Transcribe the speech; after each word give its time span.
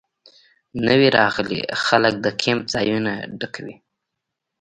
نوي 0.87 1.07
راغلي 1.17 1.61
خلک 1.85 2.13
د 2.25 2.27
کیمپ 2.41 2.63
ځایونه 2.73 3.13
ډکوي 3.39 3.75